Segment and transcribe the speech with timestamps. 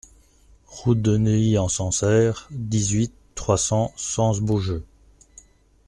[0.65, 4.83] Route de Neuilly-en-Sancerre, dix-huit, trois cents Sens-Beaujeu